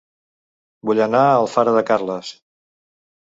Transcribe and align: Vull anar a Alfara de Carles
Vull 0.89 1.01
anar 1.05 1.21
a 1.25 1.35
Alfara 1.41 1.75
de 1.77 1.83
Carles 1.91 2.31